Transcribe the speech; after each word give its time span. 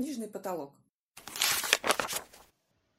книжный 0.00 0.28
потолок. 0.28 0.72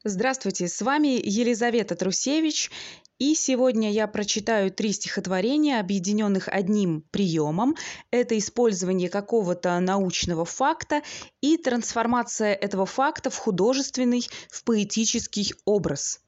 Здравствуйте, 0.04 0.68
с 0.68 0.82
вами 0.84 1.20
Елизавета 1.24 1.96
Трусевич, 1.96 2.70
и 3.18 3.34
сегодня 3.34 3.92
я 3.92 4.08
прочитаю 4.08 4.72
три 4.72 4.92
стихотворения, 4.92 5.80
объединенных 5.80 6.48
одним 6.48 7.02
приемом. 7.10 7.76
Это 8.12 8.38
использование 8.38 9.10
какого-то 9.10 9.80
научного 9.80 10.46
факта 10.46 11.02
и 11.42 11.58
трансформация 11.58 12.54
этого 12.54 12.86
факта 12.86 13.32
в 13.32 13.38
художественный, 13.38 14.28
в 14.50 14.64
поэтический 14.64 15.56
образ. 15.66 16.20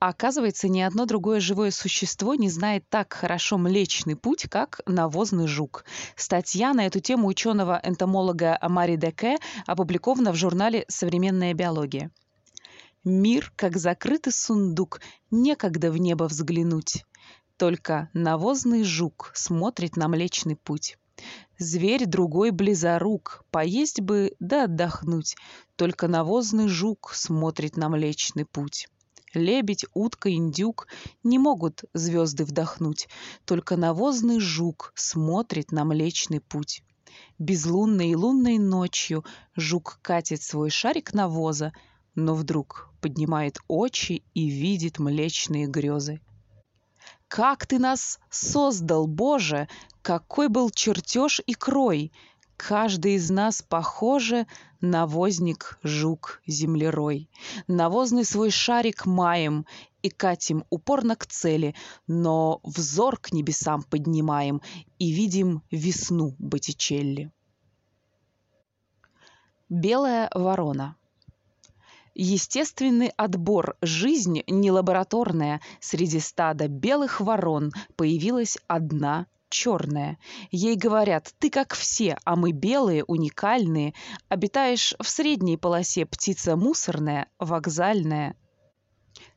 Оказывается, 0.00 0.68
ни 0.68 0.80
одно 0.80 1.06
другое 1.06 1.40
живое 1.40 1.72
существо 1.72 2.36
не 2.36 2.48
знает 2.48 2.84
так 2.88 3.12
хорошо 3.12 3.58
Млечный 3.58 4.14
Путь, 4.14 4.46
как 4.48 4.80
навозный 4.86 5.48
жук. 5.48 5.84
Статья 6.14 6.72
на 6.72 6.86
эту 6.86 7.00
тему 7.00 7.26
ученого-энтомолога 7.26 8.56
Амари 8.60 8.96
Деке 8.96 9.38
опубликована 9.66 10.32
в 10.32 10.36
журнале 10.36 10.84
«Современная 10.86 11.52
биология». 11.52 12.12
Мир, 13.02 13.52
как 13.56 13.76
закрытый 13.76 14.32
сундук, 14.32 15.00
некогда 15.32 15.90
в 15.90 15.96
небо 15.96 16.24
взглянуть. 16.24 17.04
Только 17.56 18.08
навозный 18.12 18.84
жук 18.84 19.32
смотрит 19.34 19.96
на 19.96 20.06
Млечный 20.06 20.54
Путь. 20.54 20.96
Зверь 21.58 22.06
другой 22.06 22.52
близорук, 22.52 23.44
поесть 23.50 24.00
бы 24.00 24.36
да 24.38 24.64
отдохнуть. 24.64 25.34
Только 25.74 26.06
навозный 26.06 26.68
жук 26.68 27.10
смотрит 27.14 27.76
на 27.76 27.88
Млечный 27.88 28.44
Путь. 28.44 28.86
Лебедь, 29.34 29.84
утка, 29.94 30.32
индюк 30.32 30.86
не 31.22 31.38
могут 31.38 31.84
звезды 31.94 32.44
вдохнуть, 32.44 33.08
Только 33.44 33.76
навозный 33.76 34.40
жук 34.40 34.92
смотрит 34.94 35.72
на 35.72 35.84
Млечный 35.84 36.40
Путь. 36.40 36.82
Безлунной 37.38 38.10
и 38.10 38.16
лунной 38.16 38.58
ночью 38.58 39.24
жук 39.56 39.98
катит 40.02 40.42
свой 40.42 40.70
шарик 40.70 41.14
навоза, 41.14 41.72
Но 42.14 42.34
вдруг 42.34 42.90
поднимает 43.00 43.58
очи 43.68 44.22
и 44.34 44.48
видит 44.48 44.98
млечные 44.98 45.66
грезы. 45.66 46.20
Как 47.28 47.66
ты 47.66 47.78
нас 47.78 48.18
создал, 48.30 49.06
Боже! 49.06 49.68
Какой 50.02 50.48
был 50.48 50.70
чертеж 50.70 51.40
и 51.46 51.52
крой! 51.54 52.12
Каждый 52.56 53.14
из 53.14 53.30
нас, 53.30 53.62
похоже, 53.62 54.46
навозник, 54.80 55.78
жук, 55.82 56.40
землерой. 56.46 57.28
Навозный 57.66 58.24
свой 58.24 58.50
шарик 58.50 59.06
маем 59.06 59.66
и 60.02 60.10
катим 60.10 60.64
упорно 60.70 61.16
к 61.16 61.26
цели, 61.26 61.74
но 62.06 62.60
взор 62.62 63.18
к 63.18 63.32
небесам 63.32 63.82
поднимаем 63.82 64.62
и 64.98 65.10
видим 65.10 65.62
весну 65.70 66.34
Боттичелли. 66.38 67.32
Белая 69.68 70.30
ворона 70.34 70.96
Естественный 72.20 73.12
отбор, 73.16 73.76
жизнь 73.80 74.42
не 74.48 74.72
лабораторная. 74.72 75.60
Среди 75.78 76.18
стада 76.18 76.66
белых 76.66 77.20
ворон 77.20 77.70
появилась 77.94 78.58
одна 78.66 79.28
черная. 79.48 80.18
Ей 80.50 80.76
говорят, 80.76 81.34
ты 81.38 81.50
как 81.50 81.74
все, 81.74 82.18
а 82.24 82.36
мы 82.36 82.52
белые, 82.52 83.04
уникальные. 83.04 83.94
Обитаешь 84.28 84.94
в 85.00 85.08
средней 85.08 85.56
полосе 85.56 86.06
птица 86.06 86.56
мусорная, 86.56 87.28
вокзальная. 87.38 88.36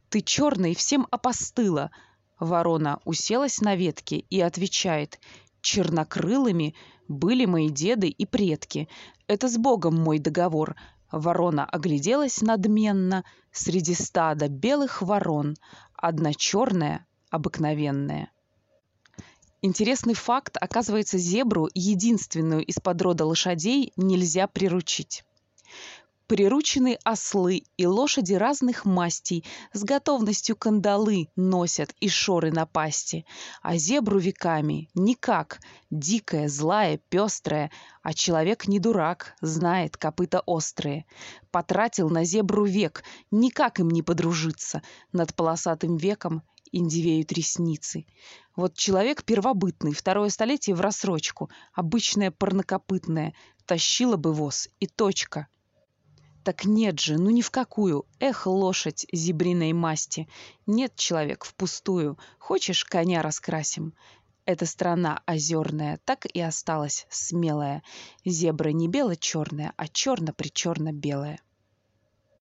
Ты 0.09 0.21
черный, 0.21 0.75
всем 0.75 1.07
опостыла. 1.11 1.91
Ворона 2.39 2.99
уселась 3.05 3.61
на 3.61 3.75
ветке 3.75 4.17
и 4.17 4.41
отвечает, 4.41 5.19
чернокрылыми 5.61 6.75
были 7.07 7.45
мои 7.45 7.69
деды 7.69 8.07
и 8.07 8.25
предки. 8.25 8.89
Это 9.27 9.47
с 9.47 9.57
Богом 9.57 9.95
мой 9.95 10.19
договор. 10.19 10.75
Ворона 11.11 11.65
огляделась 11.65 12.41
надменно 12.41 13.23
среди 13.51 13.93
стада 13.93 14.47
белых 14.47 15.01
ворон. 15.01 15.55
Одна 15.93 16.33
черная, 16.33 17.05
обыкновенная. 17.29 18.31
Интересный 19.63 20.15
факт, 20.15 20.57
оказывается, 20.59 21.19
зебру, 21.19 21.69
единственную 21.75 22.65
из 22.65 22.79
подрода 22.79 23.25
лошадей, 23.25 23.93
нельзя 23.95 24.47
приручить. 24.47 25.23
Приручены 26.25 26.97
ослы 27.03 27.63
и 27.77 27.85
лошади 27.85 28.33
разных 28.33 28.85
мастей, 28.85 29.45
с 29.73 29.83
готовностью 29.83 30.55
кандалы 30.55 31.27
носят 31.35 31.93
и 31.99 32.09
шоры 32.09 32.51
на 32.51 32.65
пасти. 32.65 33.23
А 33.61 33.75
зебру 33.75 34.17
веками 34.17 34.89
никак, 34.95 35.59
дикая, 35.91 36.47
злая, 36.47 36.97
пестрая, 37.09 37.69
а 38.01 38.15
человек 38.15 38.67
не 38.67 38.79
дурак, 38.79 39.35
знает 39.41 39.95
копыта 39.95 40.39
острые. 40.39 41.05
Потратил 41.51 42.09
на 42.09 42.23
зебру 42.23 42.65
век, 42.65 43.03
никак 43.29 43.79
им 43.79 43.89
не 43.89 44.01
подружиться, 44.01 44.81
над 45.11 45.35
полосатым 45.35 45.97
веком 45.97 46.41
индивеют 46.71 47.31
ресницы. 47.31 48.05
Вот 48.55 48.75
человек 48.75 49.23
первобытный, 49.23 49.93
второе 49.93 50.29
столетие 50.29 50.75
в 50.75 50.81
рассрочку, 50.81 51.49
обычное 51.73 52.31
парнокопытное, 52.31 53.33
тащила 53.65 54.17
бы 54.17 54.33
воз, 54.33 54.69
и 54.79 54.87
точка. 54.87 55.47
Так 56.43 56.65
нет 56.65 56.99
же, 56.99 57.19
ну 57.19 57.29
ни 57.29 57.41
в 57.41 57.51
какую. 57.51 58.05
Эх, 58.19 58.47
лошадь 58.47 59.05
зебриной 59.11 59.73
масти. 59.73 60.27
Нет, 60.65 60.95
человек, 60.95 61.45
впустую. 61.45 62.17
Хочешь, 62.39 62.83
коня 62.83 63.21
раскрасим? 63.21 63.93
Эта 64.45 64.65
страна 64.65 65.21
озерная 65.27 65.99
так 66.03 66.25
и 66.25 66.41
осталась 66.41 67.05
смелая. 67.11 67.83
Зебра 68.25 68.69
не 68.69 68.87
бело-черная, 68.87 69.73
а 69.77 69.87
черно-причерно-белая. 69.87 71.39